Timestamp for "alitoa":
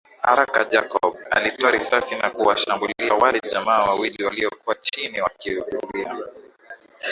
1.31-1.71